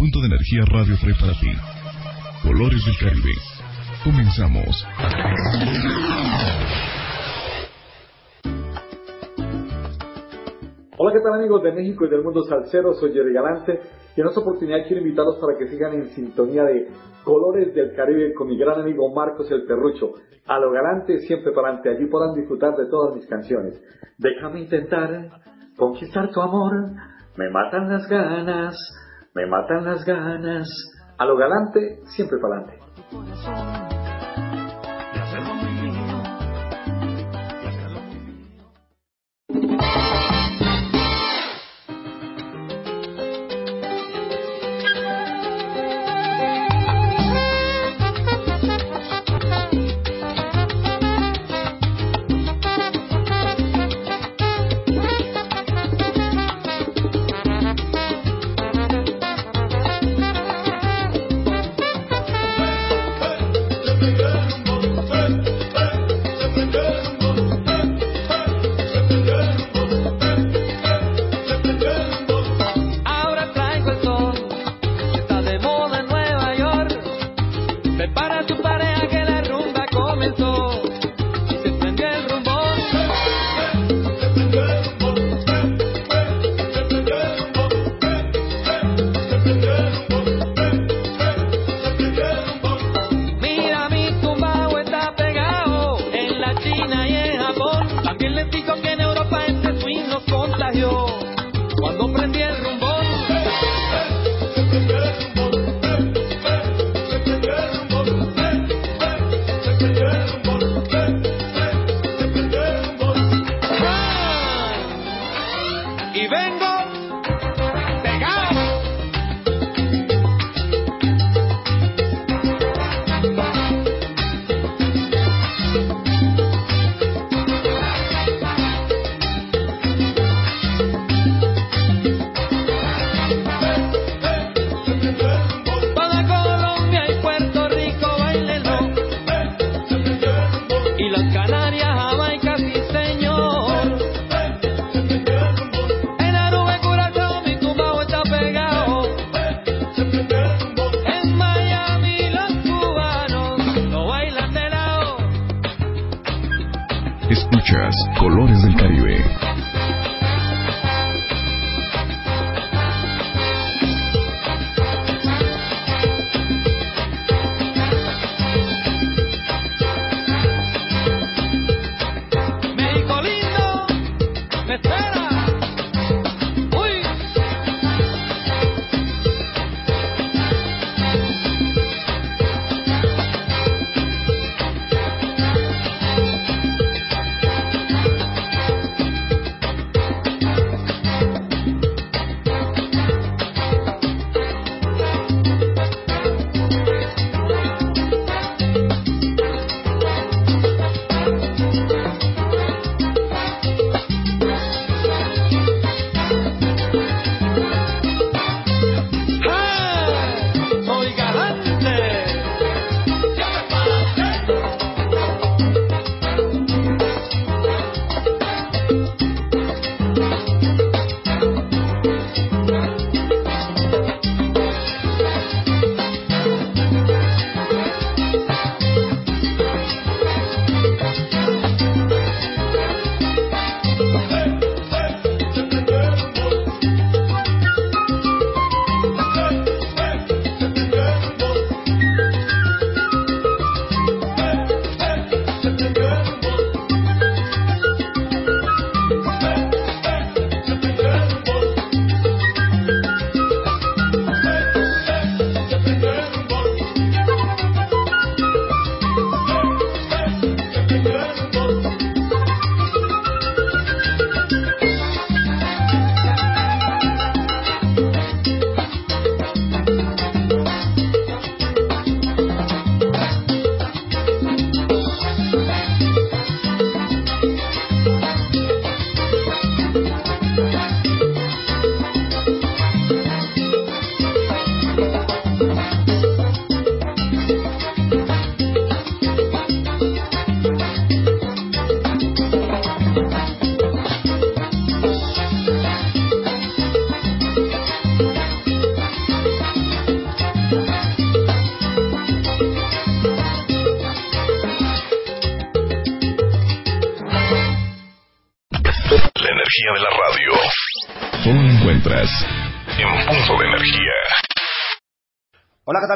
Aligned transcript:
Punto 0.00 0.18
de 0.20 0.28
energía 0.28 0.64
Radio 0.64 0.96
trae 0.96 1.12
para 1.20 1.36
ti. 1.36 1.52
Colores 2.42 2.80
del 2.86 2.96
Caribe. 2.96 3.36
Comenzamos. 4.02 4.72
Hola, 10.96 11.12
¿qué 11.12 11.20
tal 11.20 11.34
amigos 11.34 11.62
de 11.62 11.72
México 11.72 12.06
y 12.06 12.08
del 12.08 12.22
mundo 12.22 12.42
salsero? 12.44 12.94
Soy 12.94 13.12
Jerry 13.12 13.34
Galante 13.34 13.78
y 14.16 14.20
en 14.22 14.26
esta 14.26 14.40
oportunidad 14.40 14.86
quiero 14.88 15.02
invitarlos 15.02 15.36
para 15.36 15.58
que 15.58 15.68
sigan 15.68 15.92
en 15.92 16.06
sintonía 16.06 16.64
de 16.64 16.88
Colores 17.22 17.74
del 17.74 17.94
Caribe 17.94 18.32
con 18.32 18.48
mi 18.48 18.56
gran 18.56 18.80
amigo 18.80 19.12
Marcos 19.12 19.50
el 19.50 19.66
Perrucho. 19.66 20.14
A 20.46 20.58
lo 20.60 20.72
galante, 20.72 21.18
siempre 21.18 21.52
para 21.52 21.76
adelante. 21.76 21.90
Allí 21.90 22.06
podrán 22.06 22.34
disfrutar 22.34 22.74
de 22.74 22.88
todas 22.88 23.16
mis 23.16 23.26
canciones. 23.26 23.78
Déjame 24.16 24.60
intentar 24.60 25.28
conquistar 25.76 26.30
tu 26.30 26.40
amor. 26.40 26.72
Me 27.36 27.50
matan 27.50 27.90
las 27.90 28.08
ganas, 28.08 28.78
me 29.34 29.46
matan 29.46 29.84
las 29.84 30.04
ganas. 30.04 30.68
A 31.18 31.24
lo 31.24 31.36
galante, 31.36 32.00
siempre 32.06 32.38
para 32.38 32.62
adelante. 32.62 33.99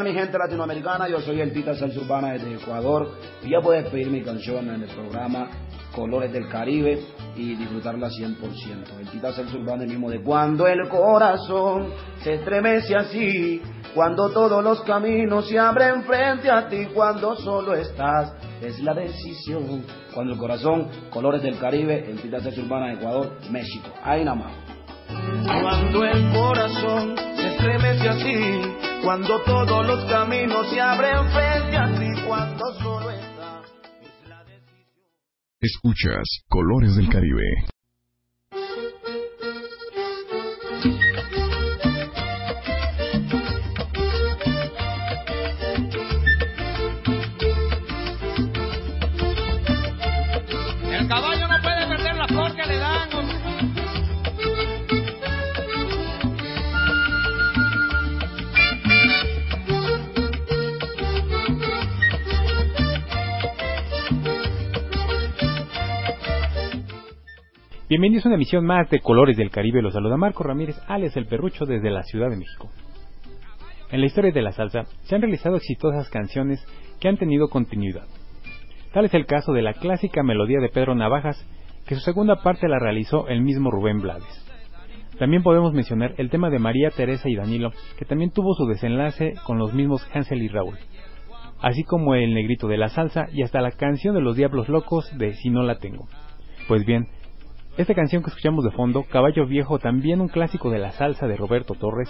Mi 0.05 0.13
gente 0.13 0.37
latinoamericana? 0.37 1.09
Yo 1.09 1.19
soy 1.21 1.41
el 1.41 1.51
Tita 1.53 1.75
Salsa 1.75 1.99
Urbana 1.99 2.33
desde 2.33 2.55
Ecuador 2.55 3.11
y 3.43 3.51
ya 3.51 3.61
puedes 3.63 3.89
pedir 3.89 4.09
mi 4.09 4.23
canción 4.23 4.69
en 4.69 4.83
el 4.83 4.89
programa 4.91 5.49
Colores 5.95 6.31
del 6.31 6.47
Caribe 6.49 7.01
y 7.35 7.55
disfrutarla 7.55 8.09
100%. 8.09 8.99
El 9.01 9.09
Tita 9.09 9.33
Salsa 9.33 9.57
Urbana 9.57 9.85
el 9.85 9.89
mismo 9.89 10.11
de 10.11 10.23
cuando 10.23 10.67
el 10.67 10.87
corazón 10.91 11.89
se 12.23 12.35
estremece 12.35 12.95
así, 12.95 13.63
cuando 13.95 14.31
todos 14.31 14.63
los 14.63 14.83
caminos 14.83 15.49
se 15.49 15.59
abren 15.59 16.05
frente 16.05 16.51
a 16.51 16.69
ti, 16.69 16.87
cuando 16.93 17.35
solo 17.37 17.75
estás, 17.75 18.35
es 18.61 18.81
la 18.81 18.93
decisión. 18.93 19.85
Cuando 20.13 20.35
el 20.35 20.39
corazón, 20.39 20.89
Colores 21.11 21.43
del 21.43 21.59
Caribe, 21.59 22.05
el 22.11 22.21
Tita 22.21 22.41
Salsa 22.41 22.61
Urbana 22.61 22.89
de 22.89 22.95
Ecuador, 22.95 23.39
México. 23.51 23.89
Ahí 24.03 24.23
nada 24.23 24.37
más. 24.37 24.53
Cuando 25.63 26.05
el 26.05 26.31
corazón 26.31 27.17
se 27.37 27.49
estremece 27.49 28.09
así, 28.09 28.94
cuando 29.05 29.39
todos 29.45 29.87
los 29.87 30.11
caminos 30.11 30.71
se 30.71 30.81
abren 30.81 31.29
frente 31.31 31.77
a 31.77 31.99
ti, 31.99 32.23
cuando 32.27 32.65
solo 32.81 33.11
está. 33.11 33.63
Es 34.01 34.29
la 34.29 34.43
decisión. 34.45 34.89
Escuchas 35.61 36.45
Colores 36.49 36.97
del 36.97 37.09
Caribe. 37.11 37.74
Bienvenidos 67.87 68.25
a 68.25 68.29
una 68.31 68.37
emisión 68.37 68.65
más 68.65 68.89
de 68.89 69.01
Colores 69.01 69.37
del 69.37 69.51
Caribe. 69.51 69.83
Los 69.83 69.93
saluda 69.93 70.17
Marco 70.17 70.43
Ramírez, 70.43 70.75
alias 70.89 71.15
El 71.19 71.27
Perrucho, 71.27 71.67
desde 71.67 71.91
la 71.91 72.03
Ciudad 72.03 72.31
de 72.31 72.39
México. 72.39 72.71
En 73.91 74.01
la 74.01 74.07
historia 74.07 74.33
de 74.33 74.41
la 74.41 74.53
salsa 74.53 74.85
se 75.03 75.15
han 75.15 75.21
realizado 75.21 75.57
exitosas 75.57 76.09
canciones 76.09 76.67
que 76.99 77.09
han 77.09 77.19
tenido 77.19 77.49
continuidad. 77.49 78.07
Tal 78.95 79.05
es 79.05 79.13
el 79.13 79.27
caso 79.27 79.53
de 79.53 79.61
la 79.61 79.75
clásica 79.75 80.23
melodía 80.23 80.61
de 80.61 80.71
Pedro 80.71 80.95
Navajas, 80.95 81.47
que 81.87 81.95
su 81.95 82.01
segunda 82.01 82.37
parte 82.37 82.69
la 82.69 82.79
realizó 82.79 83.29
el 83.29 83.43
mismo 83.43 83.71
Rubén 83.71 84.01
Blades. 84.01 84.47
También 85.19 85.43
podemos 85.43 85.75
mencionar 85.75 86.15
el 86.17 86.31
tema 86.31 86.49
de 86.49 86.61
María 86.61 86.89
Teresa 86.89 87.29
y 87.29 87.37
Danilo, 87.37 87.71
que 87.99 88.07
también 88.07 88.31
tuvo 88.31 88.55
su 88.55 88.65
desenlace 88.65 89.35
con 89.45 89.59
los 89.59 89.75
mismos 89.75 90.09
Hansel 90.15 90.43
y 90.43 90.49
Raúl, 90.49 90.79
así 91.61 91.85
como 91.85 92.15
el 92.15 92.33
negrito 92.33 92.67
de 92.67 92.79
la 92.79 92.89
salsa 92.89 93.27
y 93.31 93.43
hasta 93.43 93.61
la 93.61 93.73
canción 93.73 94.15
de 94.15 94.23
los 94.23 94.37
Diablos 94.37 94.71
Locos 94.71 95.07
de 95.19 95.35
Si 95.35 95.51
no 95.51 95.63
la 95.63 95.77
tengo. 95.77 96.09
Pues 96.67 96.87
bien, 96.87 97.09
esta 97.77 97.95
canción 97.95 98.23
que 98.23 98.31
escuchamos 98.31 98.65
de 98.65 98.71
fondo, 98.71 99.03
Caballo 99.03 99.47
Viejo, 99.47 99.81
también 99.81 100.21
un 100.21 100.29
clásico 100.29 100.71
de 100.71 100.79
la 100.79 100.93
salsa 100.93 101.27
de 101.27 101.37
Roberto 101.37 101.75
Torres, 101.75 102.09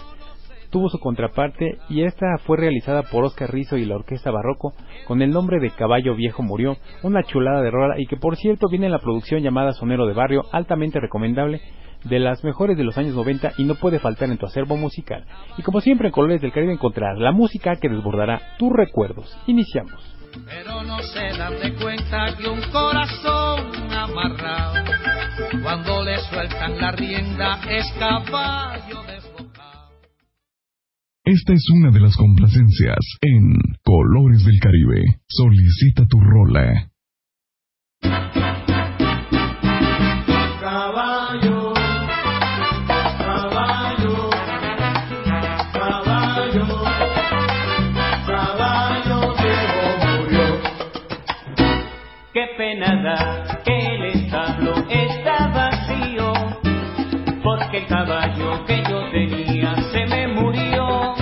tuvo 0.69 0.91
su 0.91 0.99
contraparte 0.99 1.79
y 1.89 2.03
esta 2.03 2.37
fue 2.45 2.59
realizada 2.59 3.03
por 3.05 3.25
Oscar 3.25 3.51
Rizo 3.51 3.79
y 3.79 3.87
la 3.87 3.95
Orquesta 3.95 4.31
Barroco 4.31 4.75
con 5.07 5.23
el 5.23 5.31
nombre 5.31 5.61
de 5.61 5.71
Caballo 5.71 6.15
Viejo 6.17 6.43
Murió, 6.43 6.77
una 7.03 7.23
chulada 7.23 7.63
de 7.63 7.71
rola 7.71 7.95
y 7.99 8.07
que 8.07 8.19
por 8.19 8.37
cierto 8.37 8.69
viene 8.69 8.87
en 8.87 8.93
la 8.93 8.99
producción 8.99 9.41
llamada 9.41 9.73
Sonero 9.73 10.07
de 10.07 10.13
Barrio, 10.13 10.43
altamente 10.53 11.01
recomendable, 11.01 11.63
de 12.05 12.19
las 12.19 12.45
mejores 12.45 12.77
de 12.77 12.85
los 12.85 12.99
años 12.99 13.15
90 13.15 13.53
y 13.57 13.65
no 13.65 13.77
puede 13.77 13.99
faltar 13.99 14.29
en 14.29 14.37
tu 14.37 14.45
acervo 14.45 14.77
musical. 14.77 15.25
Y 15.57 15.63
como 15.63 15.81
siempre 15.81 16.09
en 16.09 16.13
Colores 16.13 16.43
del 16.43 16.53
Caribe 16.53 16.75
encontrarás 16.75 17.19
la 17.19 17.33
música 17.33 17.77
que 17.77 17.89
desbordará 17.89 18.41
tus 18.59 18.71
recuerdos. 18.71 19.35
Iniciamos. 19.47 20.14
Pero 20.47 20.83
no 20.83 20.99
se 21.01 21.39
dan 21.39 21.61
de 21.61 21.75
cuenta 21.75 22.37
que 22.37 22.49
un 22.49 22.61
corazón 22.73 23.93
amarrado, 23.93 24.85
cuando 25.63 26.03
le 26.03 26.19
sueltan 26.29 26.79
la 26.79 26.91
rienda, 26.91 27.61
es 27.71 27.87
caballo 27.99 29.03
desbocado. 29.07 29.93
Esta 31.25 31.53
es 31.53 31.65
una 31.71 31.93
de 31.93 32.01
las 32.01 32.17
complacencias 32.17 32.99
en 33.21 33.55
Colores 33.83 34.45
del 34.45 34.59
Caribe. 34.59 35.05
Solicita 35.29 36.05
tu 36.09 36.19
rola. 36.21 36.91
Caballo 57.95 58.65
que 58.67 58.83
yo 58.89 59.09
tenía 59.13 59.73
se 59.93 60.05
me 60.07 60.27
murió. 60.27 61.15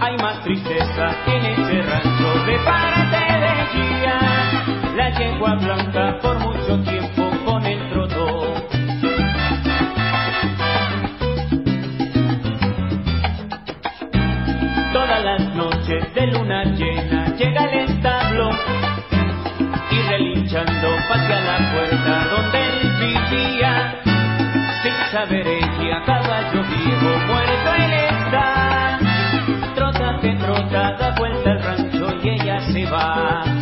Hay 0.00 0.16
más 0.16 0.42
tristeza 0.42 1.06
en 1.28 1.44
ese 1.46 1.82
rancho 1.82 2.30
de 2.44 2.58
parte 2.58 3.22
de 3.44 3.54
guía, 3.72 4.18
la 4.96 5.10
yegua 5.16 5.54
blanca 5.54 6.18
por 6.20 6.40
mucho 6.40 6.82
tiempo 6.82 7.30
con 7.44 7.64
el 7.66 7.88
trotó. 7.90 8.54
Todas 14.92 15.24
las 15.24 15.54
noches 15.54 16.14
de 16.14 16.26
luna 16.32 16.64
llena 16.64 17.28
llega 17.36 17.64
el 17.66 17.90
establo 17.90 18.50
y 19.92 20.02
relinchando 20.10 20.88
hacia 21.10 21.40
la 21.40 21.58
puerta 21.72 22.26
donde 22.34 22.58
él 22.58 22.92
vivía. 22.98 24.03
Sin 25.14 25.20
saber 25.22 25.46
ella, 25.46 26.02
caballo 26.04 26.64
viejo, 26.64 27.18
muerto 27.28 27.74
él 27.78 27.92
está. 27.92 28.98
Trota 29.76 30.18
que 30.20 30.34
trota, 30.34 30.92
da 30.98 31.14
vuelta 31.16 31.52
al 31.52 31.62
rancho 31.62 32.08
y 32.20 32.30
ella 32.30 32.60
se 32.72 32.84
va. 32.86 33.53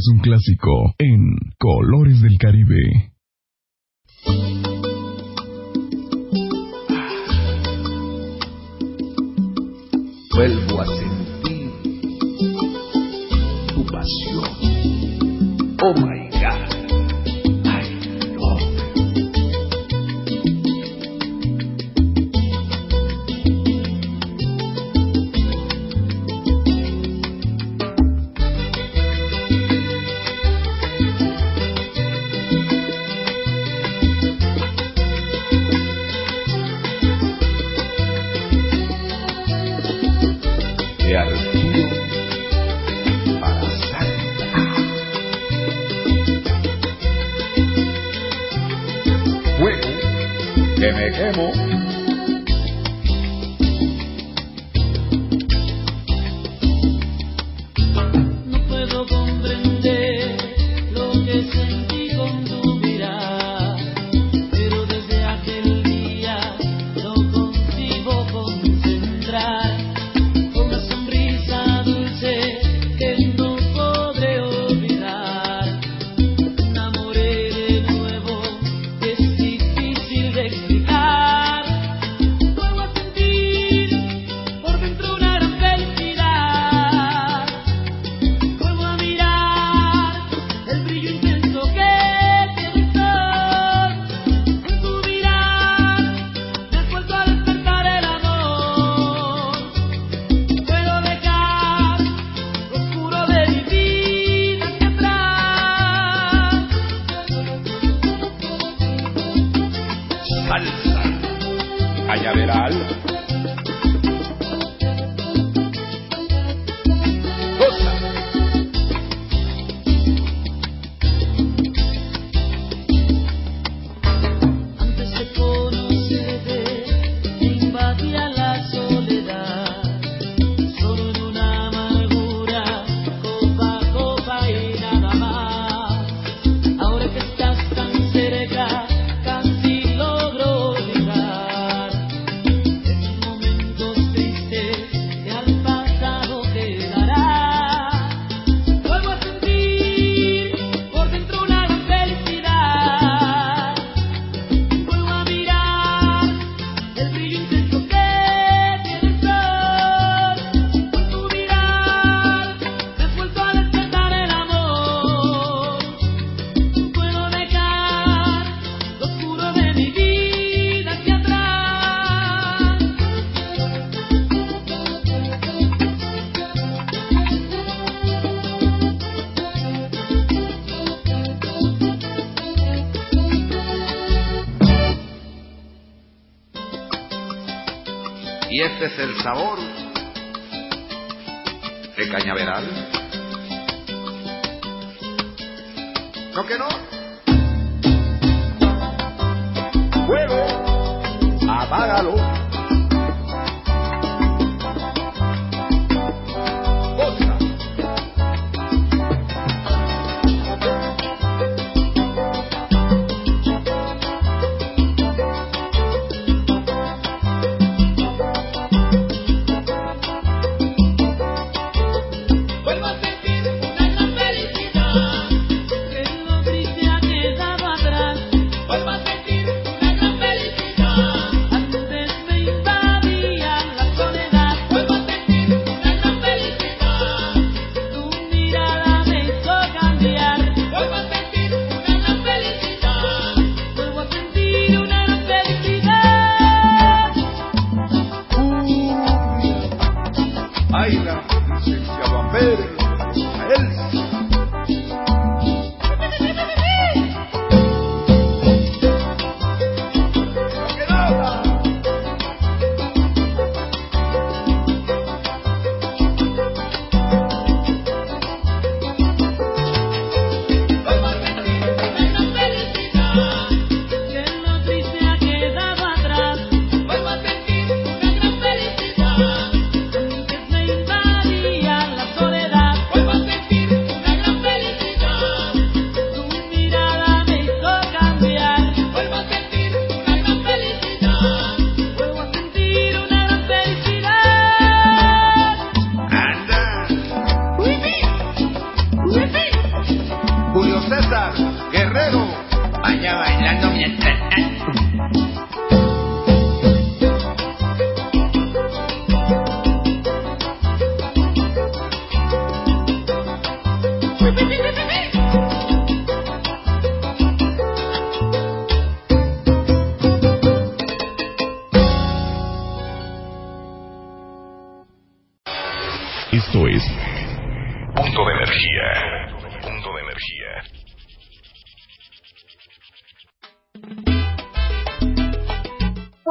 Es 0.00 0.08
un 0.12 0.18
clásico 0.20 0.94
en 0.98 1.36
Colores 1.58 2.20
del 2.20 2.38
Caribe. 2.38 3.09
Vuelvo 10.40 10.80
a 10.80 10.86
sentir 10.86 11.70
tu 13.74 13.84
pasión. 13.84 14.48
Oh 15.82 15.92
my 16.00 16.19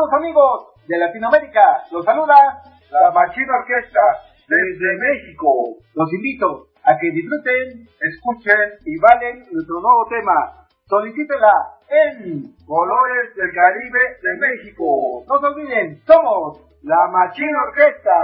Amigos 0.08 0.68
de 0.88 0.98
Latinoamérica, 0.98 1.84
los 1.92 2.06
saluda 2.06 2.64
la 2.90 3.12
Machina 3.12 3.54
Orquesta 3.60 4.00
desde 4.48 4.98
México. 4.98 5.76
Los 5.94 6.14
invito 6.14 6.68
a 6.84 6.98
que 6.98 7.12
disfruten, 7.12 7.86
escuchen 8.00 8.80
y 8.86 8.98
valen 8.98 9.46
nuestro 9.52 9.82
nuevo 9.82 10.08
tema. 10.10 10.66
Solicítela 10.88 11.52
en 11.90 12.56
Colores 12.66 13.36
del 13.36 13.52
Caribe 13.52 14.00
de 14.24 14.38
México. 14.40 15.26
No 15.28 15.38
se 15.38 15.46
olviden, 15.46 16.02
somos 16.08 16.62
la 16.84 17.08
Machina 17.12 17.62
Orquesta. 17.68 18.16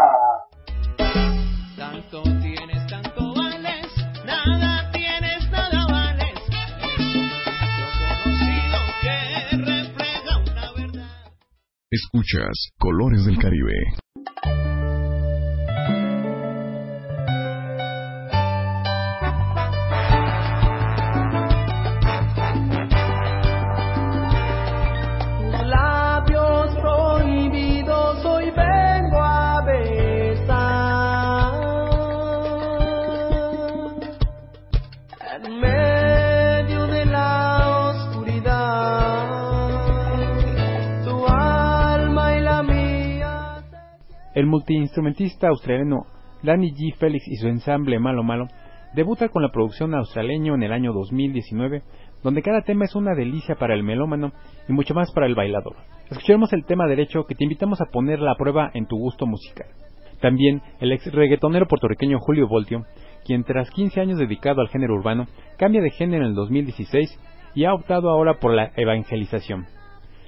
Escuchas 11.95 12.71
Colores 12.77 13.23
del 13.23 13.37
Caribe. 13.37 13.73
El 44.35 44.47
multiinstrumentista 44.47 45.47
australiano 45.47 46.07
Danny 46.43 46.71
G. 46.71 46.93
Felix 46.97 47.25
y 47.25 47.37
su 47.37 47.47
ensamble 47.47 47.99
Malo 47.99 48.21
Malo 48.21 48.47
debuta 48.93 49.29
con 49.29 49.41
la 49.41 49.49
producción 49.49 49.95
australeño 49.95 50.55
en 50.55 50.63
el 50.63 50.73
año 50.73 50.91
2019, 50.91 51.83
donde 52.21 52.41
cada 52.41 52.61
tema 52.61 52.83
es 52.83 52.95
una 52.95 53.15
delicia 53.15 53.55
para 53.55 53.73
el 53.73 53.83
melómano 53.83 54.33
y 54.67 54.73
mucho 54.73 54.93
más 54.93 55.09
para 55.13 55.27
el 55.27 55.35
bailador. 55.35 55.77
Escuchemos 56.11 56.51
el 56.51 56.65
tema 56.65 56.85
derecho 56.85 57.23
que 57.23 57.33
te 57.33 57.45
invitamos 57.45 57.79
a 57.79 57.85
poner 57.85 58.19
a 58.27 58.35
prueba 58.35 58.71
en 58.73 58.87
tu 58.87 58.97
gusto 58.97 59.25
musical. 59.25 59.67
También 60.19 60.61
el 60.81 60.91
ex 60.91 61.09
reggaetonero 61.13 61.65
puertorriqueño 61.67 62.19
Julio 62.19 62.49
Voltio, 62.49 62.83
quien 63.25 63.45
tras 63.45 63.71
15 63.71 64.01
años 64.01 64.19
dedicado 64.19 64.59
al 64.59 64.67
género 64.67 64.95
urbano, 64.95 65.27
cambia 65.57 65.81
de 65.81 65.91
género 65.91 66.25
en 66.25 66.31
el 66.31 66.35
2016 66.35 67.19
y 67.55 67.63
ha 67.63 67.73
optado 67.73 68.09
ahora 68.09 68.37
por 68.41 68.53
la 68.53 68.71
evangelización. 68.75 69.65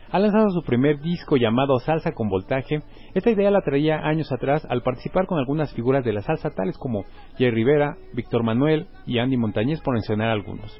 Ha 0.09 0.19
lanzado 0.19 0.49
su 0.51 0.63
primer 0.63 1.01
disco 1.01 1.35
llamado 1.35 1.79
Salsa 1.79 2.13
con 2.13 2.29
Voltaje. 2.29 2.81
Esta 3.13 3.29
idea 3.29 3.51
la 3.51 3.61
traía 3.61 3.99
años 4.07 4.31
atrás 4.31 4.65
al 4.69 4.81
participar 4.81 5.25
con 5.25 5.37
algunas 5.37 5.73
figuras 5.73 6.05
de 6.05 6.13
la 6.13 6.21
salsa 6.21 6.51
tales 6.51 6.77
como 6.77 7.03
Jerry 7.37 7.51
Rivera, 7.51 7.97
Víctor 8.13 8.43
Manuel 8.43 8.87
y 9.05 9.19
Andy 9.19 9.35
Montañez 9.35 9.81
por 9.81 9.95
mencionar 9.95 10.29
algunos. 10.29 10.79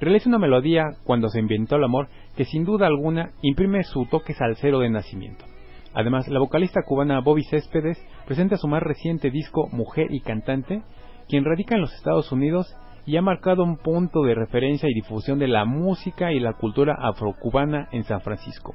Realiza 0.00 0.30
una 0.30 0.38
melodía 0.38 0.84
cuando 1.04 1.28
se 1.28 1.38
inventó 1.38 1.76
el 1.76 1.84
amor 1.84 2.08
que 2.34 2.46
sin 2.46 2.64
duda 2.64 2.86
alguna 2.86 3.32
imprime 3.42 3.82
su 3.82 4.06
toque 4.06 4.32
salsero 4.32 4.78
de 4.78 4.88
nacimiento. 4.88 5.44
Además, 5.92 6.26
la 6.28 6.40
vocalista 6.40 6.80
cubana 6.82 7.20
Bobby 7.20 7.44
Céspedes 7.44 8.02
presenta 8.24 8.56
su 8.56 8.68
más 8.68 8.82
reciente 8.82 9.30
disco 9.30 9.68
Mujer 9.70 10.06
y 10.08 10.20
Cantante, 10.20 10.82
quien 11.28 11.44
radica 11.44 11.74
en 11.74 11.82
los 11.82 11.92
Estados 11.92 12.32
Unidos 12.32 12.74
y 13.04 13.16
ha 13.16 13.22
marcado 13.22 13.64
un 13.64 13.76
punto 13.78 14.22
de 14.22 14.34
referencia 14.34 14.88
y 14.88 14.94
difusión 14.94 15.38
de 15.38 15.48
la 15.48 15.64
música 15.64 16.32
y 16.32 16.40
la 16.40 16.54
cultura 16.54 16.96
afrocubana 16.98 17.88
en 17.92 18.04
San 18.04 18.20
Francisco. 18.20 18.74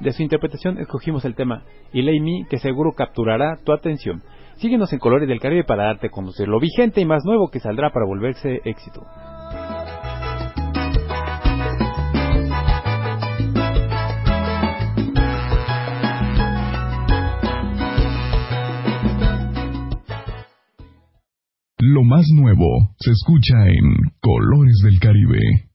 De 0.00 0.12
su 0.12 0.22
interpretación 0.22 0.78
escogimos 0.78 1.24
el 1.24 1.34
tema 1.34 1.62
Ilay 1.92 2.20
Me, 2.20 2.46
que 2.48 2.58
seguro 2.58 2.92
capturará 2.92 3.58
tu 3.64 3.72
atención. 3.72 4.22
Síguenos 4.56 4.92
en 4.92 4.98
Colores 4.98 5.28
del 5.28 5.40
Caribe 5.40 5.64
para 5.64 5.84
darte 5.84 6.08
a 6.08 6.10
conocer 6.10 6.48
lo 6.48 6.60
vigente 6.60 7.00
y 7.00 7.04
más 7.04 7.24
nuevo 7.24 7.48
que 7.50 7.60
saldrá 7.60 7.90
para 7.90 8.06
volverse 8.06 8.60
éxito. 8.64 9.02
Más 22.14 22.28
nuevo 22.30 22.94
se 23.00 23.10
escucha 23.10 23.66
en 23.66 23.96
Colores 24.20 24.78
del 24.84 25.00
Caribe. 25.00 25.73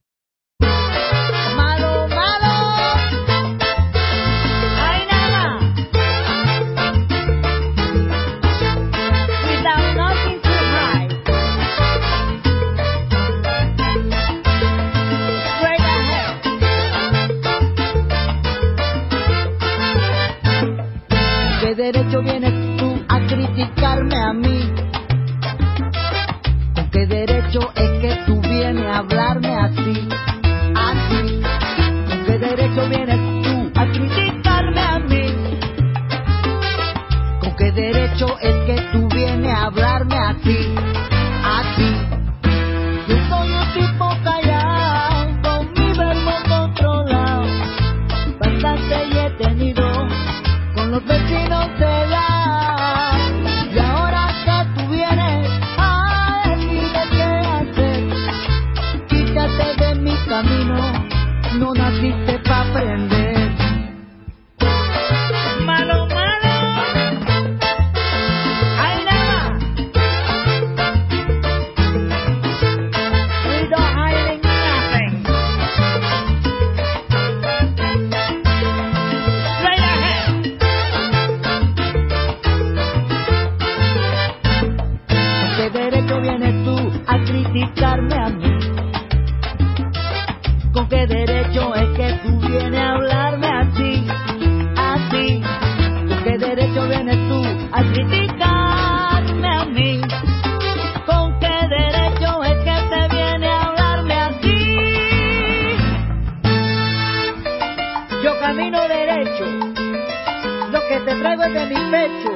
Traigo 111.19 111.43
es 111.43 111.69
mi 111.69 111.91
pecho, 111.91 112.31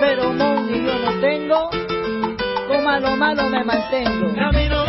pero 0.00 0.32
money 0.32 0.84
yo 0.84 0.98
no 0.98 1.20
tengo, 1.20 1.70
con 2.68 2.84
malo 2.84 3.16
malo 3.16 3.48
me 3.48 3.64
mantengo. 3.64 4.85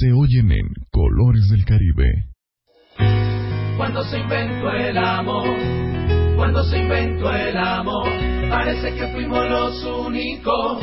Se 0.00 0.12
oyen 0.14 0.50
en 0.50 0.66
Colores 0.90 1.46
del 1.50 1.62
Caribe. 1.66 2.30
Cuando 3.76 4.02
se 4.04 4.18
inventó 4.18 4.70
el 4.70 4.96
amor, 4.96 5.56
cuando 6.36 6.64
se 6.64 6.78
inventó 6.78 7.30
el 7.30 7.56
amor, 7.58 8.08
parece 8.48 8.94
que 8.94 9.08
fuimos 9.08 9.46
los 9.50 9.84
únicos. 10.06 10.82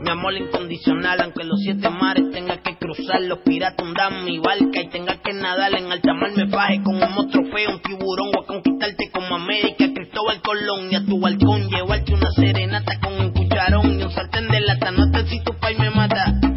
Mi 0.00 0.10
amor 0.10 0.34
incondicional, 0.34 1.20
aunque 1.20 1.42
los 1.42 1.58
siete 1.60 1.90
mares 1.90 2.30
tenga 2.30 2.62
que 2.62 2.76
cruzar, 2.76 3.20
los 3.22 3.40
piratas 3.40 3.84
hundan 3.84 4.24
mi 4.24 4.38
barca 4.38 4.82
y 4.82 4.88
tenga 4.88 5.20
que 5.20 5.32
nadar 5.32 5.74
en 5.74 5.90
alta 5.90 6.14
mar, 6.14 6.30
me 6.36 6.44
baje 6.44 6.80
con 6.84 6.94
un 6.94 7.14
monstruo 7.16 7.46
feo, 7.50 7.70
un 7.74 7.82
tiburón 7.82 8.30
o 8.36 8.42
a 8.42 8.46
conquistarte 8.46 9.10
como 9.10 9.34
América, 9.34 9.86
Cristóbal 9.92 10.40
Colón 10.40 10.92
y 10.92 10.94
a 10.94 11.04
tu 11.04 11.18
balcón 11.18 11.68
llevarte 11.68 12.14
una 12.14 12.30
serenata 12.30 13.00
con 13.00 13.14
un 13.14 13.32
cucharón 13.32 13.98
y 13.98 14.04
un 14.04 14.10
sartén 14.12 14.46
de 14.46 14.60
lata, 14.60 14.92
no 14.92 15.10
te 15.10 15.26
si 15.26 15.42
tu 15.42 15.52
pai 15.54 15.74
me 15.76 15.90
mata. 15.90 16.55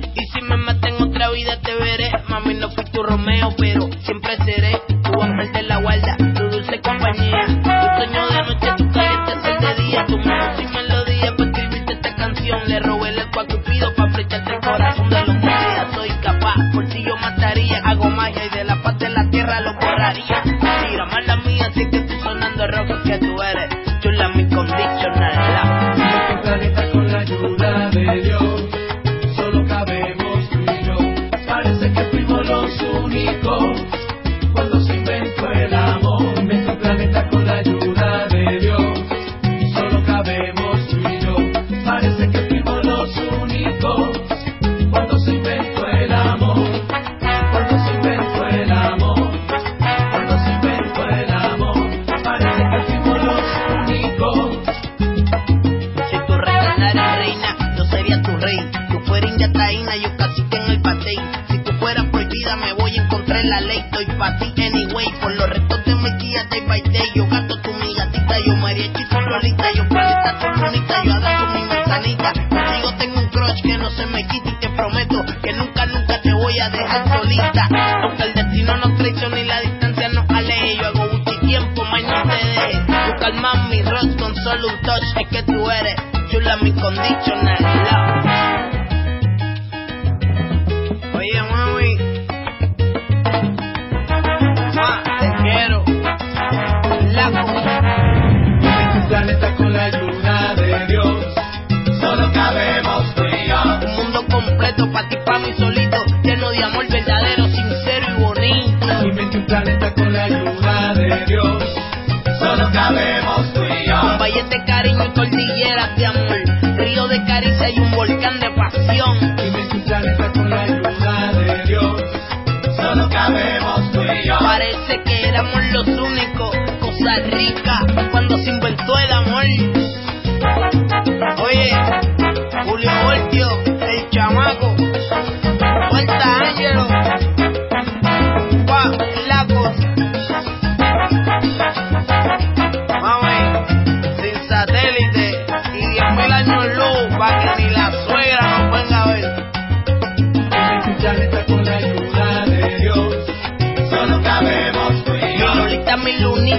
Veré, 1.80 2.12
mami 2.28 2.54
no 2.56 2.70
fui 2.72 2.84
tu 2.86 3.04
Romeo, 3.04 3.54
pero 3.58 3.90
siempre 4.04 4.38
seré 4.46 4.82
tu 5.04 5.22
ángel 5.22 5.52
de 5.52 5.64
la 5.64 5.78
guarda, 5.78 6.18
tu 6.18 6.50
dulce 6.50 6.80
compañía, 6.82 7.46
tu 7.46 7.70
sueño 7.98 8.28
de 8.28 8.44
noche, 8.44 8.72
tu 8.78 8.92
caliente 8.92 9.32
ser 9.42 9.60
de 9.60 9.84
día, 9.84 10.06
tu 10.06 10.18
música 10.18 10.62
y 10.62 10.68
melodía 10.68 11.36
para 11.36 11.50
escribirte 11.50 11.94
esta 11.94 12.16
canción, 12.16 12.60
le 12.68 12.80
robé 12.80 13.10
el 13.10 13.32
cual 13.32 13.48
cupido 13.48 13.94
para 13.96 14.14
flecharte 14.14 14.54
el 14.54 14.60
corazón 14.62 15.10
de 15.10 15.24
días 15.26 15.88
soy 15.94 16.10
capaz, 16.22 16.56
por 16.74 16.88
si 16.92 17.04
yo 17.04 17.16
mataría, 17.18 17.82
hago 17.86 18.10
magia 18.10 18.46
y 18.46 18.50
de 18.50 18.64
la 18.64 18.82
paz 18.82 18.98
de 19.00 19.10
la 19.10 19.30
tierra 19.30 19.62
lo 19.62 19.74
borraría. 19.74 20.44
Mira, 20.90 21.06
mala 21.06 21.36
mía, 21.38 21.68
así 21.70 21.90
que 21.90 21.98
estoy 21.98 22.20
sonando 22.20 22.68
rojo 22.68 23.02
que 23.04 23.18
tú 23.20 23.42
eres, 23.42 23.79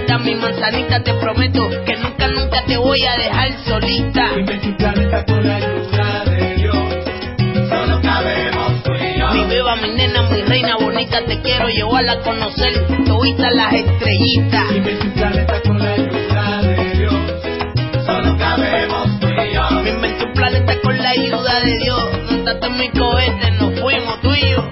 mi 0.08 0.34
mi 0.34 0.34
manzanita, 0.34 1.02
te 1.02 1.14
prometo 1.14 1.68
que 1.84 1.96
nunca, 1.96 2.28
nunca 2.28 2.64
te 2.66 2.76
voy 2.76 2.98
a 3.06 3.16
dejar 3.16 3.52
solita. 3.64 4.30
Un 4.34 4.76
planeta 4.76 5.24
con 5.24 5.46
la 5.46 5.56
ayuda 5.56 6.24
de 6.24 6.54
Dios, 6.56 6.76
solo 7.68 8.00
cabemos 8.02 8.82
tú 8.82 8.92
y 8.94 9.18
yo. 9.18 9.30
Mi 9.32 9.44
beba, 9.44 9.76
mi 9.76 9.90
nena, 9.90 10.22
mi 10.22 10.42
reina 10.42 10.76
bonita, 10.76 11.24
te 11.24 11.40
quiero 11.40 11.68
llevarla 11.68 12.12
a 12.12 12.20
conocer 12.20 12.86
toditas 13.04 13.54
las 13.54 13.72
estrellitas. 13.72 14.72
Invente 14.72 15.06
un 15.06 15.12
planeta 15.12 15.62
con 15.62 15.78
la 15.78 15.92
ayuda 15.92 16.62
de 16.62 16.94
Dios, 16.98 17.14
solo 18.06 18.36
cabemos 18.38 19.20
tú 19.20 19.28
y 19.28 19.54
yo. 19.54 19.82
Me 19.82 19.90
inventé 19.90 20.24
un 20.24 20.32
planeta 20.32 20.80
con 20.82 20.98
la 20.98 21.10
ayuda 21.10 21.60
de 21.60 21.78
Dios. 21.78 22.10
Montate 22.30 22.66
en 22.66 22.78
mi 22.78 22.88
cohete, 22.90 23.50
nos 23.52 23.80
fuimos 23.80 24.20
tú 24.20 24.30
y 24.32 24.50
yo. 24.50 24.70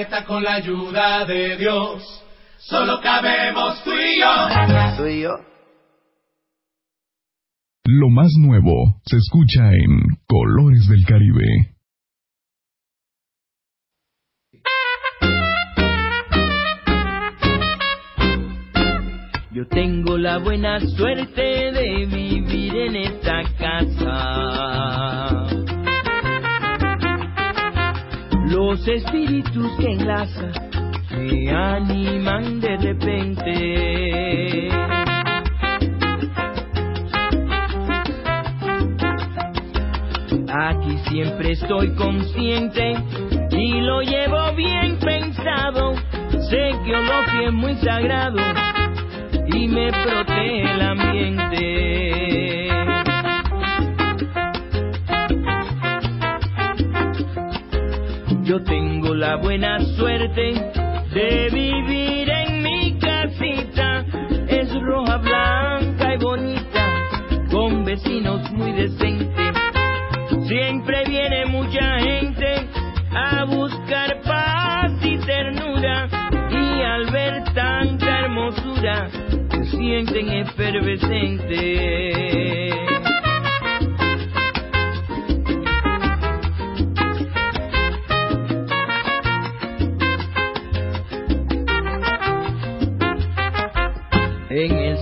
Planeta 0.00 0.24
con 0.24 0.42
la 0.42 0.54
ayuda 0.54 1.26
de 1.26 1.56
Dios, 1.56 2.02
solo 2.58 3.00
cabemos 3.02 3.82
tú 3.84 3.90
y 3.90 4.20
yo. 4.20 4.48
Tú 4.96 5.06
y 5.06 5.20
yo. 5.22 5.30
Lo 7.84 8.08
más 8.08 8.30
nuevo 8.38 9.00
se 9.04 9.16
escucha 9.16 9.72
en 9.72 10.00
Colores 10.26 10.88
del 10.88 11.04
Caribe. 11.04 11.74
Yo 19.52 19.66
tengo 19.68 20.16
la 20.16 20.38
buena 20.38 20.80
suerte 20.80 21.42
de 21.42 22.06
vivir 22.06 22.74
en 22.76 22.96
esta 22.96 23.42
casa. 23.58 25.59
Los 28.50 28.86
espíritus 28.88 29.70
que 29.78 29.92
enlazan 29.92 30.52
me 31.16 31.50
animan 31.52 32.60
de 32.60 32.76
repente. 32.78 34.68
Aquí 40.52 40.98
siempre 41.08 41.52
estoy 41.52 41.94
consciente 41.94 42.96
y 43.52 43.80
lo 43.82 44.00
llevo 44.02 44.52
bien 44.56 44.98
pensado. 44.98 45.94
Sé 46.50 46.72
que 46.84 46.96
Olofi 46.96 47.44
es 47.46 47.52
muy 47.52 47.76
sagrado 47.76 48.38
y 49.46 49.68
me 49.68 49.92
protege 49.92 50.72
el 50.72 50.82
ambiente. 50.82 52.69
Yo 58.50 58.58
tengo 58.64 59.14
la 59.14 59.36
buena 59.36 59.78
suerte 59.96 60.54
de 61.14 61.50
vivir 61.52 62.28
en 62.28 62.62
mi 62.64 62.98
casita. 62.98 64.04
Es 64.48 64.74
roja, 64.74 65.18
blanca 65.18 66.14
y 66.14 66.18
bonita, 66.18 66.84
con 67.48 67.84
vecinos 67.84 68.50
muy 68.50 68.72
decentes. 68.72 69.54
Siempre 70.48 71.04
viene 71.06 71.46
mucha 71.46 72.00
gente 72.00 72.66
a 73.14 73.44
buscar 73.44 74.20
paz 74.22 74.94
y 75.00 75.16
ternura. 75.18 76.08
Y 76.50 76.82
al 76.82 77.08
ver 77.12 77.44
tanta 77.54 78.22
hermosura, 78.22 79.10
se 79.48 79.64
sienten 79.66 80.28
efervescentes. 80.28 82.99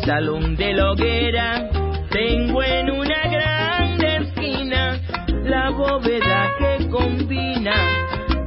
Salón 0.08 0.56
de 0.56 0.72
la 0.72 0.92
hoguera. 0.92 1.68
Tengo 2.10 2.62
en 2.62 2.90
una 2.90 3.22
grande 3.28 4.16
esquina 4.16 4.98
la 5.44 5.68
bóveda 5.68 6.50
que 6.58 6.88
combina. 6.88 7.74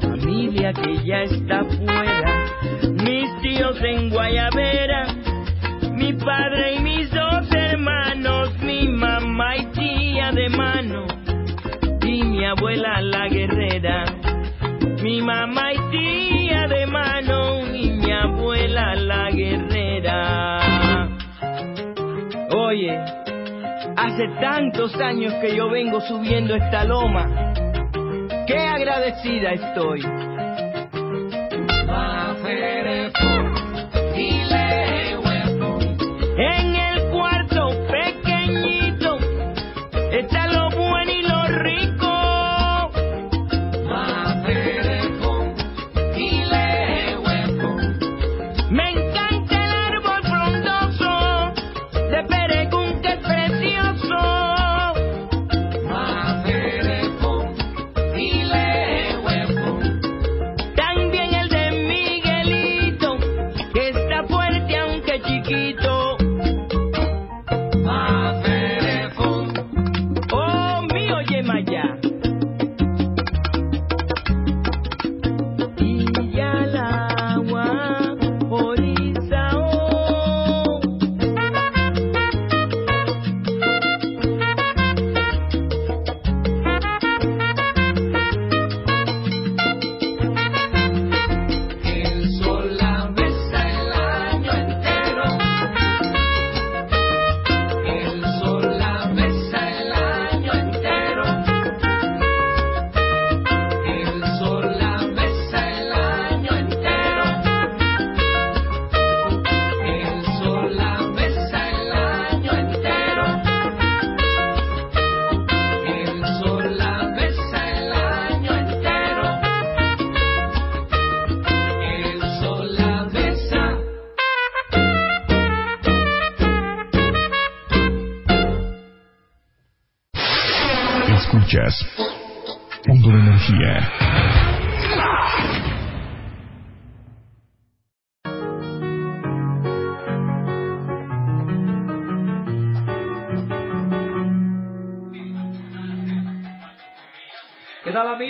Familia 0.01 0.73
que 0.73 1.05
ya 1.05 1.21
está 1.21 1.63
fuera, 1.63 2.45
mis 3.05 3.29
tíos 3.43 3.77
en 3.83 4.09
Guayavera, 4.09 5.05
mi 5.91 6.13
padre 6.13 6.77
y 6.77 6.79
mis 6.79 7.11
dos 7.11 7.45
hermanos, 7.51 8.57
mi 8.63 8.87
mamá 8.87 9.57
y 9.57 9.65
tía 9.67 10.31
de 10.31 10.49
mano. 10.49 11.05
Y 12.03 12.23
mi 12.23 12.43
abuela 12.43 13.01
la 13.01 13.27
guerrera, 13.27 14.05
mi 15.03 15.21
mamá 15.21 15.73
y 15.73 15.91
tía 15.91 16.20
Oye, 22.71 22.97
hace 23.97 24.29
tantos 24.39 24.95
años 24.95 25.33
que 25.41 25.53
yo 25.53 25.69
vengo 25.69 25.99
subiendo 25.99 26.55
esta 26.55 26.85
loma. 26.85 27.27
Qué 28.47 28.57
agradecida 28.57 29.51
estoy. 29.51 30.01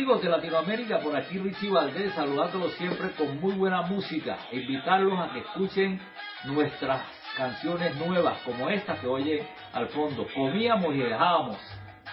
Amigos 0.02 0.24
de 0.24 0.30
Latinoamérica? 0.30 1.00
Por 1.00 1.16
aquí 1.16 1.38
Richie 1.38 1.70
Valdés 1.70 2.12
saludándolos 2.16 2.74
siempre 2.74 3.12
con 3.12 3.40
muy 3.40 3.54
buena 3.54 3.84
música. 3.84 4.36
E 4.52 4.58
invitarlos 4.58 5.20
a 5.20 5.32
que 5.32 5.42
escuchen 5.42 6.02
nuestras 6.46 7.04
canciones 7.38 7.96
nuevas 7.98 8.40
como 8.40 8.68
esta 8.68 8.96
que 8.96 9.06
oye 9.06 9.48
al 9.74 9.90
fondo. 9.90 10.26
Comíamos 10.34 10.96
y 10.96 11.02
dejábamos, 11.02 11.58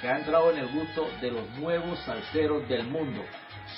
que 0.03 0.07
ha 0.07 0.19
entrado 0.19 0.51
en 0.51 0.59
el 0.59 0.69
gusto 0.69 1.09
de 1.23 1.31
los 1.31 1.49
nuevos 1.59 1.99
salseros 2.01 2.69
del 2.69 2.85
mundo. 2.89 3.23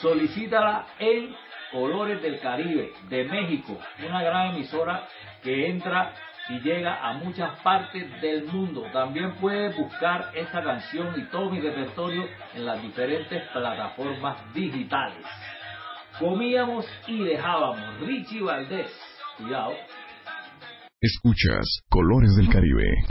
Solicítala 0.00 0.86
en 0.98 1.32
Colores 1.70 2.20
del 2.20 2.40
Caribe 2.40 2.92
de 3.08 3.24
México, 3.26 3.78
una 4.04 4.24
gran 4.24 4.56
emisora 4.56 5.06
que 5.40 5.68
entra 5.68 6.14
y 6.50 6.60
llega 6.60 7.08
a 7.08 7.12
muchas 7.14 7.58
partes 7.60 8.20
del 8.20 8.44
mundo. 8.44 8.84
También 8.92 9.34
puedes 9.40 9.76
buscar 9.76 10.30
esta 10.34 10.62
canción 10.62 11.14
y 11.16 11.24
todo 11.30 11.50
mi 11.50 11.60
repertorio 11.60 12.26
en 12.54 12.66
las 12.66 12.82
diferentes 12.82 13.48
plataformas 13.50 14.52
digitales. 14.52 15.24
Comíamos 16.18 16.86
y 17.06 17.22
dejábamos. 17.22 18.00
Richie 18.00 18.42
Valdés. 18.42 18.92
Cuidado. 19.38 19.72
Escuchas 21.00 21.80
Colores 21.88 22.34
del 22.36 22.48
Caribe. 22.50 23.06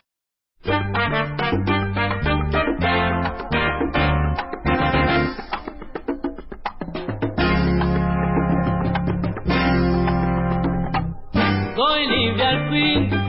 Soy 11.75 12.07
libre 12.07 12.43
al 12.43 12.69
fin, 12.69 13.28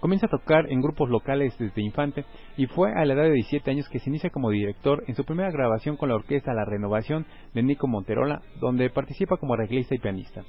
Comienza 0.00 0.26
a 0.26 0.30
tocar 0.30 0.72
en 0.72 0.80
grupos 0.80 1.10
locales 1.10 1.56
desde 1.58 1.82
infante 1.82 2.24
y 2.56 2.66
fue 2.66 2.90
a 2.90 3.04
la 3.04 3.12
edad 3.12 3.24
de 3.24 3.32
17 3.32 3.70
años 3.70 3.88
que 3.90 3.98
se 3.98 4.08
inicia 4.08 4.30
como 4.30 4.48
director 4.48 5.04
en 5.06 5.14
su 5.14 5.24
primera 5.24 5.50
grabación 5.50 5.98
con 5.98 6.08
la 6.08 6.14
orquesta 6.14 6.54
La 6.54 6.64
Renovación 6.64 7.26
de 7.52 7.62
Nico 7.62 7.86
Monterola, 7.86 8.40
donde 8.60 8.88
participa 8.88 9.36
como 9.36 9.52
arreglista 9.52 9.94
y 9.94 9.98
pianista. 9.98 10.42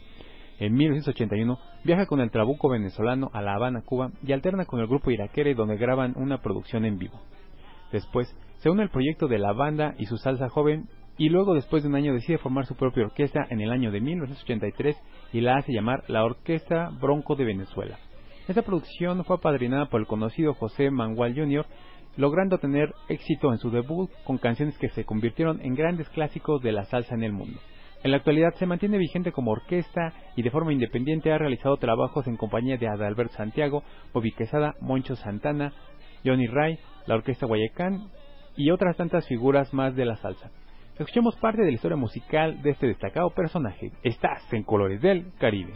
En 0.58 0.74
1981 0.74 1.58
viaja 1.84 2.06
con 2.06 2.22
el 2.22 2.32
trabuco 2.32 2.70
venezolano 2.70 3.30
a 3.34 3.42
La 3.42 3.56
Habana, 3.56 3.82
Cuba, 3.82 4.12
y 4.26 4.32
alterna 4.32 4.66
con 4.66 4.80
el 4.80 4.88
grupo 4.88 5.12
Iraquere 5.12 5.54
donde 5.54 5.76
graban 5.76 6.14
una 6.16 6.38
producción 6.42 6.86
en 6.86 6.98
vivo. 6.98 7.20
Después 7.92 8.34
se 8.60 8.70
une 8.70 8.84
al 8.84 8.90
proyecto 8.90 9.28
de 9.28 9.40
la 9.40 9.52
banda 9.52 9.96
y 9.98 10.06
su 10.06 10.16
salsa 10.16 10.48
joven 10.48 10.88
y 11.18 11.28
luego 11.28 11.56
después 11.56 11.84
de 11.84 11.90
un 11.90 11.96
año 11.96 12.14
decide 12.14 12.38
formar 12.38 12.68
su 12.68 12.76
propia 12.76 13.04
orquesta 13.04 13.46
en 13.50 13.60
el 13.60 13.72
año 13.72 13.92
de 13.92 14.00
1983 14.00 14.96
y 15.34 15.42
la 15.42 15.58
hace 15.58 15.74
llamar 15.74 16.06
la 16.08 16.24
Orquesta 16.24 16.90
Bronco 17.02 17.36
de 17.36 17.44
Venezuela. 17.44 18.00
Esta 18.48 18.64
producción 18.64 19.24
fue 19.24 19.36
apadrinada 19.38 19.86
por 19.86 20.02
el 20.02 20.08
conocido 20.08 20.54
José 20.54 20.90
Mangual 20.90 21.36
Jr., 21.36 21.66
logrando 22.18 22.58
tener 22.58 22.94
éxito 23.08 23.52
en 23.52 23.60
su 23.60 23.70
debut 23.70 24.10
con 24.26 24.38
canciones 24.38 24.78
que 24.78 24.90
se 24.90 25.06
convirtieron 25.06 25.62
en 25.62 25.76
grandes 25.76 26.10
clásicos 26.10 26.62
de 26.62 26.72
la 26.72 26.84
salsa 26.86 27.16
en 27.16 27.24
el 27.24 27.32
mundo. 27.32 27.60
En 28.04 28.12
la 28.12 28.18
actualidad 28.18 28.54
se 28.56 28.66
mantiene 28.66 28.98
vigente 28.98 29.32
como 29.32 29.52
orquesta 29.52 30.14
y 30.36 30.42
de 30.42 30.50
forma 30.50 30.74
independiente 30.74 31.32
ha 31.32 31.38
realizado 31.38 31.78
trabajos 31.78 32.28
en 32.28 32.36
compañía 32.36 32.78
de 32.78 32.88
Adalbert 32.88 33.32
Santiago, 33.32 33.84
Bobby 34.12 34.32
Quesada, 34.32 34.74
Moncho 34.82 35.16
Santana, 35.16 35.72
Johnny 36.26 36.48
Ray, 36.48 36.80
la 37.06 37.16
Orquesta 37.16 37.46
Guayacán 37.46 38.10
y 38.58 38.72
otras 38.72 38.98
tantas 38.98 39.28
figuras 39.28 39.72
más 39.74 39.96
de 39.96 40.06
la 40.06 40.18
salsa 40.18 40.50
escuchemos 40.98 41.36
parte 41.38 41.62
de 41.62 41.68
la 41.68 41.74
historia 41.74 41.98
musical 41.98 42.62
de 42.62 42.72
este 42.72 42.88
destacado 42.88 43.30
personaje. 43.32 43.92
Estás 44.04 44.42
en 44.54 44.64
Colores 44.64 45.02
del 45.02 45.32
Caribe. 45.40 45.74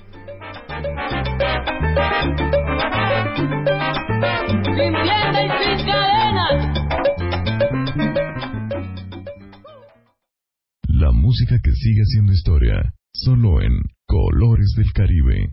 La 10.88 11.11
música 11.11 11.55
que 11.63 11.72
sigue 11.72 12.03
siendo 12.05 12.32
historia, 12.32 12.93
solo 13.13 13.61
en 13.61 13.74
Colores 14.05 14.74
del 14.78 14.91
Caribe. 14.93 15.49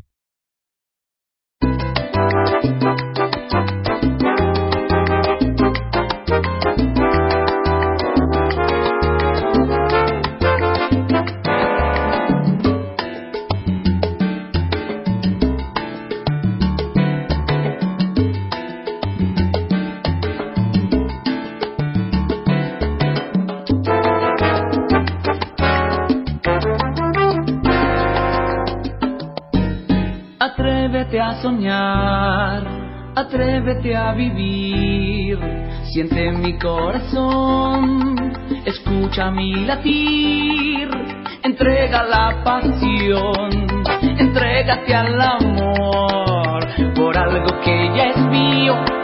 Atrévete 30.62 31.18
a 31.18 31.34
soñar, 31.42 32.62
atrévete 33.16 33.96
a 33.96 34.12
vivir. 34.12 35.36
Siente 35.92 36.30
mi 36.30 36.56
corazón, 36.56 38.32
escucha 38.64 39.28
mi 39.32 39.66
latir. 39.66 40.88
Entrega 41.42 42.04
la 42.04 42.44
pasión, 42.44 43.50
entrégate 44.16 44.94
al 44.94 45.20
amor 45.20 46.64
por 46.94 47.18
algo 47.18 47.60
que 47.64 47.90
ya 47.96 48.04
es 48.10 48.18
mío 48.18 49.01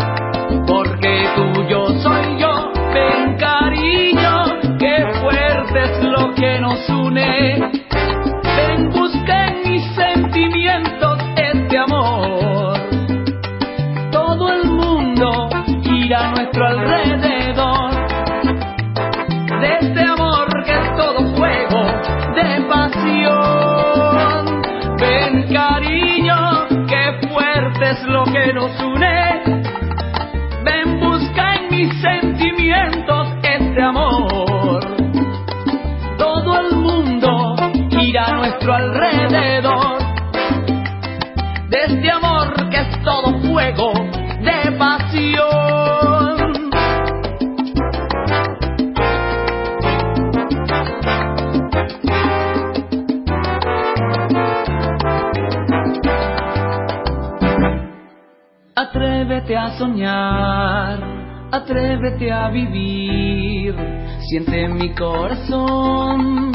atrévete 61.69 62.33
a 62.33 62.49
vivir. 62.49 63.75
Siente 64.21 64.69
mi 64.69 64.95
corazón, 64.95 66.53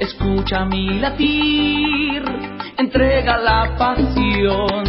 escucha 0.00 0.64
mi 0.64 0.98
latir. 0.98 2.24
Entrega 2.76 3.38
la 3.38 3.76
pasión, 3.78 4.84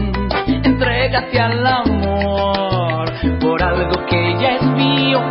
entrégate 0.63 1.39
al 1.39 1.65
amor 1.65 3.11
por 3.39 3.63
algo 3.63 4.05
que 4.07 4.35
ya 4.41 4.55
es 4.55 4.63
mío, 4.63 5.21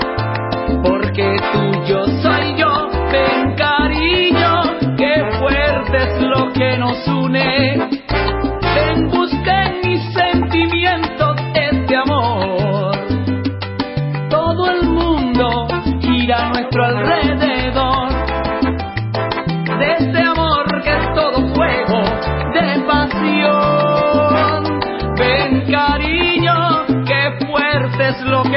porque 0.82 1.36
tuyo 1.52 2.04
soy. 2.22 2.45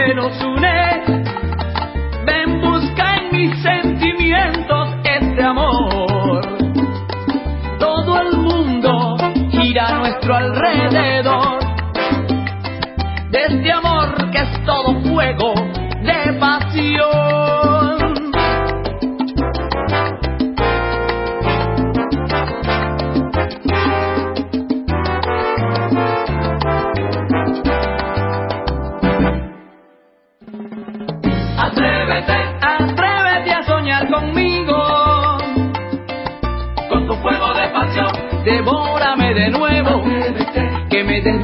que 0.05 0.13
no. 0.13 0.58
den 41.25 41.41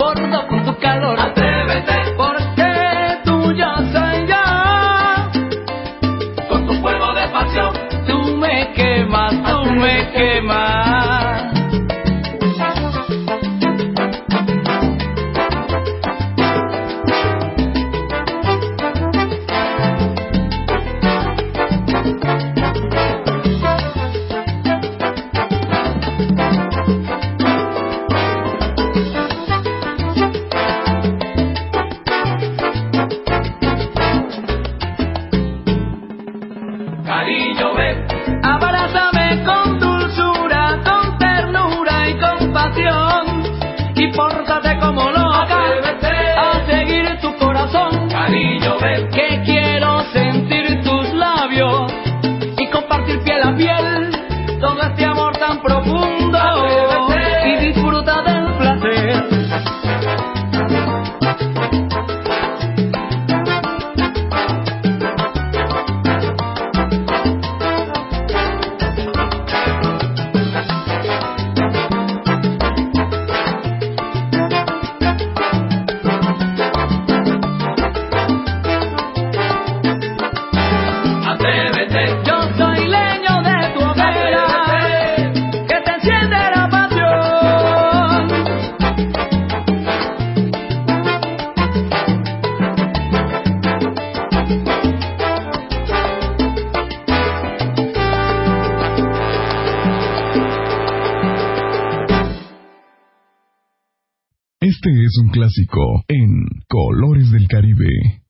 clásico 105.46 106.04
en 106.08 106.46
Colores 106.68 107.32
del 107.32 107.48
Caribe. 107.48 108.25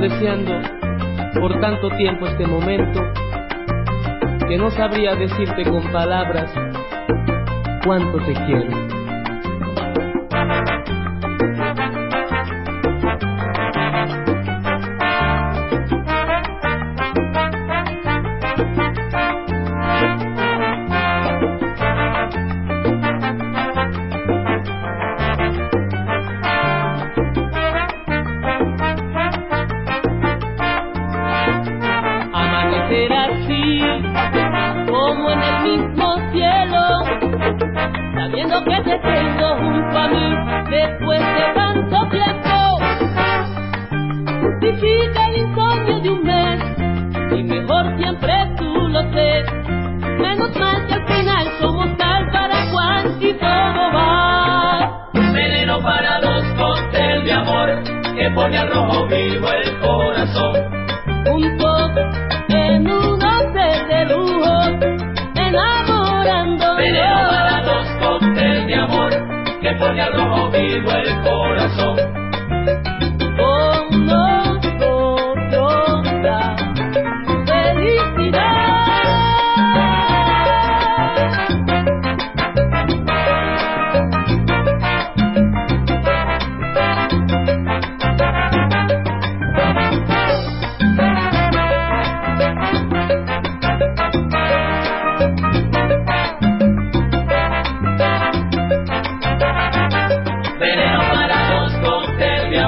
Deseando 0.00 0.52
por 1.40 1.60
tanto 1.60 1.90
tiempo 1.90 2.26
este 2.26 2.46
momento 2.46 3.00
que 4.48 4.56
no 4.56 4.70
sabría 4.70 5.14
decirte 5.14 5.64
con 5.64 5.82
palabras 5.92 6.50
cuánto 7.84 8.18
te 8.24 8.32
quiero. 8.32 8.89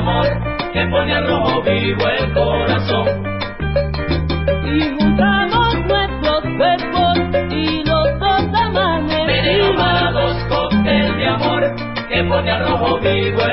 Amor 0.03 0.27
que 0.73 0.87
pone 0.87 1.15
al 1.15 1.27
rojo 1.29 1.63
vivo 1.63 2.09
el 2.09 2.33
corazón. 2.33 3.07
Y 4.65 4.81
juntamos 4.99 5.75
nuestros 5.87 6.43
cuerpos 6.57 7.19
y 7.51 7.85
los 7.85 8.19
dos 8.19 8.43
Veneno 9.27 9.77
para 9.77 10.09
amanecimos. 10.09 10.13
dos 10.13 10.37
cóctel 10.49 11.17
de 11.17 11.27
amor 11.27 11.75
que 12.09 12.25
pone 12.25 12.51
al 12.51 12.69
rojo 12.69 12.99
vivo 12.99 13.43
el 13.43 13.52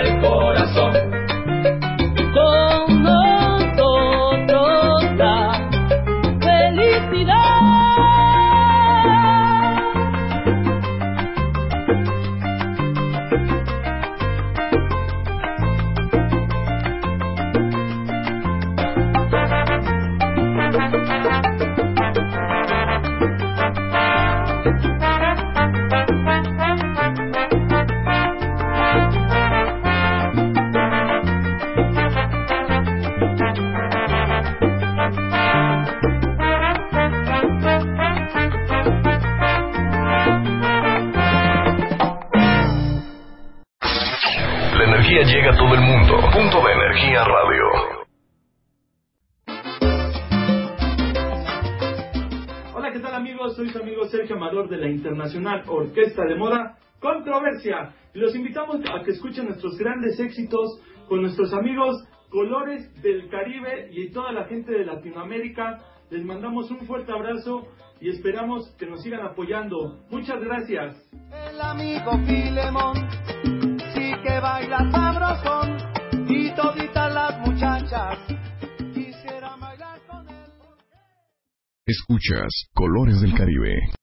Controversia. 57.40 57.94
Los 58.16 58.36
invitamos 58.36 58.82
a 58.82 59.02
que 59.04 59.12
escuchen 59.12 59.46
nuestros 59.46 59.78
grandes 59.78 60.20
éxitos 60.20 60.82
con 61.08 61.22
nuestros 61.22 61.54
amigos 61.54 62.04
Colores 62.30 62.94
del 63.02 63.30
Caribe 63.30 63.90
y 63.92 64.12
toda 64.12 64.34
la 64.34 64.46
gente 64.46 64.74
de 64.74 64.86
Latinoamérica. 64.86 65.80
Les 66.12 66.24
mandamos 66.26 66.70
un 66.70 66.82
fuerte 66.82 67.14
abrazo 67.14 67.68
y 68.02 68.10
esperamos 68.10 68.70
que 68.78 68.88
nos 68.88 69.02
sigan 69.02 69.22
apoyando. 69.22 70.00
Muchas 70.10 70.42
gracias. 70.42 70.98
El 71.32 71.62
amigo 71.62 72.12
Filemón, 72.26 72.96
sí 73.94 74.12
que 74.22 74.40
baila 74.42 74.92
sabrosón 74.92 75.78
y 76.28 76.54
toditas 76.56 77.14
las 77.14 77.40
muchachas 77.48 78.20
quisieran 78.94 79.60
bailar 79.62 80.00
con 80.08 80.28
él. 80.28 80.52
Escuchas 81.86 82.70
Colores 82.74 83.22
del 83.22 83.34
Caribe. 83.34 83.99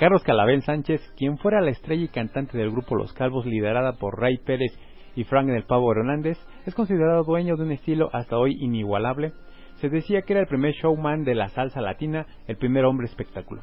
Carlos 0.00 0.22
Calabel 0.22 0.62
Sánchez, 0.62 1.12
quien 1.14 1.36
fuera 1.36 1.60
la 1.60 1.72
estrella 1.72 2.04
y 2.04 2.08
cantante 2.08 2.56
del 2.56 2.70
grupo 2.70 2.96
Los 2.96 3.12
Calvos 3.12 3.44
liderada 3.44 3.98
por 3.98 4.18
Ray 4.18 4.38
Pérez 4.38 4.72
y 5.14 5.24
Frank 5.24 5.48
del 5.48 5.64
Pavo 5.64 5.92
Hernández, 5.92 6.38
es 6.64 6.74
considerado 6.74 7.22
dueño 7.22 7.54
de 7.56 7.64
un 7.64 7.72
estilo 7.72 8.08
hasta 8.14 8.38
hoy 8.38 8.56
inigualable. 8.60 9.34
Se 9.74 9.90
decía 9.90 10.22
que 10.22 10.32
era 10.32 10.40
el 10.40 10.48
primer 10.48 10.72
showman 10.72 11.24
de 11.24 11.34
la 11.34 11.50
salsa 11.50 11.82
latina, 11.82 12.26
el 12.46 12.56
primer 12.56 12.86
hombre 12.86 13.08
espectáculo. 13.08 13.60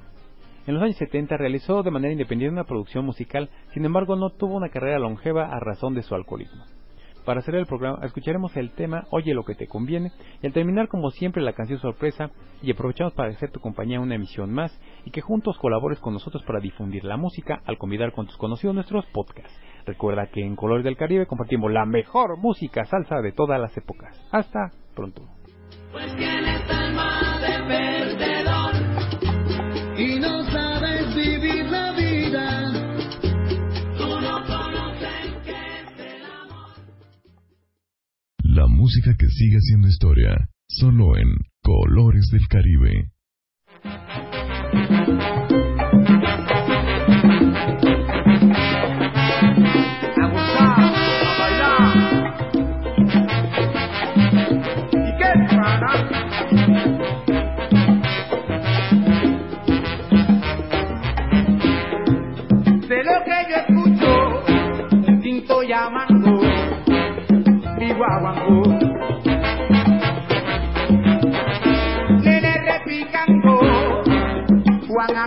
En 0.68 0.76
los 0.76 0.84
años 0.84 0.98
70 0.98 1.38
realizó 1.38 1.82
de 1.82 1.90
manera 1.90 2.12
independiente 2.12 2.54
una 2.54 2.66
producción 2.66 3.04
musical, 3.04 3.50
sin 3.74 3.86
embargo 3.86 4.16
no 4.16 4.30
tuvo 4.30 4.58
una 4.58 4.70
carrera 4.70 5.00
longeva 5.00 5.48
a 5.48 5.60
razón 5.60 5.96
de 5.96 6.04
su 6.04 6.14
alcoholismo. 6.14 6.66
Para 7.28 7.42
cerrar 7.42 7.60
el 7.60 7.68
programa 7.68 8.00
escucharemos 8.06 8.56
el 8.56 8.72
tema 8.72 9.06
Oye 9.10 9.34
lo 9.34 9.44
que 9.44 9.54
te 9.54 9.68
conviene 9.68 10.14
y 10.42 10.48
al 10.48 10.54
terminar 10.54 10.88
como 10.88 11.12
siempre 11.12 11.44
la 11.44 11.52
canción 11.52 11.78
sorpresa 11.78 12.32
y 12.62 12.72
aprovechamos 12.72 13.12
para 13.16 13.32
hacer 13.32 13.52
tu 13.52 13.60
compañía 13.60 14.00
una 14.00 14.16
emisión 14.16 14.50
más 14.54 14.72
y 15.04 15.12
que 15.12 15.20
juntos 15.20 15.58
colabores 15.58 16.00
con 16.00 16.14
nosotros 16.14 16.42
para 16.44 16.62
difundir 16.62 17.04
la 17.04 17.18
música 17.18 17.62
al 17.66 17.78
convidar 17.78 18.14
con 18.14 18.28
tus 18.28 18.38
conocidos 18.38 18.76
nuestros 18.76 19.06
podcasts. 19.08 19.54
Recuerda 19.86 20.28
que 20.28 20.40
en 20.40 20.56
Colores 20.56 20.86
del 20.86 20.96
Caribe 20.96 21.26
compartimos 21.26 21.70
la 21.70 21.86
mejor 21.86 22.38
música 22.38 22.86
salsa 22.86 23.18
de 23.18 23.34
todas 23.34 23.60
las 23.60 23.76
épocas. 23.76 24.18
Hasta 24.32 24.72
pronto. 24.96 25.22
Pues 25.92 26.16
tienes 26.16 26.62
de 26.66 27.58
perdedor 27.68 28.74
y 29.98 30.18
no 30.22 30.46
sabes 30.46 31.14
vivir 31.14 31.66
la 31.66 31.92
vida. 31.92 32.77
La 38.58 38.66
música 38.66 39.16
que 39.16 39.28
sigue 39.28 39.60
siendo 39.62 39.88
historia, 39.88 40.50
solo 40.68 41.16
en 41.16 41.30
Colores 41.62 42.26
del 42.32 42.48
Caribe. 42.48 43.12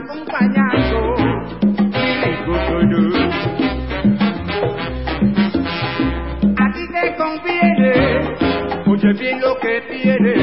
Acompañando. 0.01 1.15
A 6.57 6.73
ti 6.73 6.85
te 6.93 7.17
conviene, 7.17 7.93
oye 8.87 9.13
bien 9.15 9.41
lo 9.41 9.59
que 9.59 9.81
tiene 9.91 10.35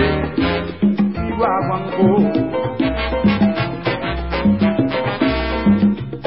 mi 0.90 1.32
guaguancó. 1.38 2.08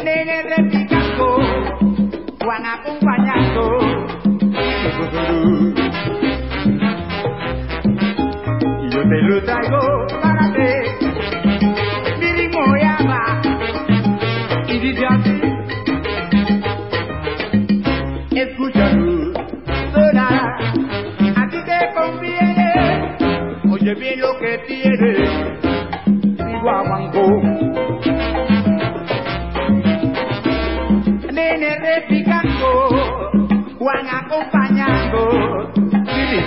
Nene 0.05 0.43
repicando, 0.57 1.26
Juan 2.43 2.66
acompañando. 2.66 3.62
Y 8.83 8.91
yo 8.91 9.03
te 9.03 9.22
lo 9.22 9.43
traigo 9.45 10.10
bien 24.01 24.19
lo 24.19 24.39
que 24.39 24.59
tiene, 24.67 25.59
guaguancó. 26.63 27.43
Nene 31.31 31.79
replicando, 31.79 32.67
Juan 33.79 34.09
acompañando, 34.09 35.19
mi 35.93 36.41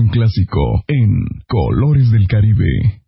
un 0.00 0.08
clásico 0.08 0.82
en 0.86 1.26
Colores 1.46 2.10
del 2.10 2.26
Caribe. 2.26 2.99